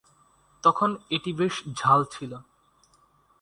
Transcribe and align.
তখন 0.63 0.89
এটি 1.11 1.31
বেশ 1.33 1.55
ঝাল 1.75 2.01
ছিল। 2.11 2.31